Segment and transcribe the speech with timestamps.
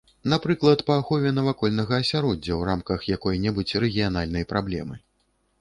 [0.31, 5.03] Напрыклад, па ахове навакольнага асяроддзя ў рамках якой-небудзь рэгіянальнай праблемы.